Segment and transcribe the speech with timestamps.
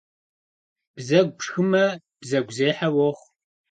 [0.95, 1.83] Бзэгу пшхымэ
[2.19, 3.27] бзэгузехьэ уохъу.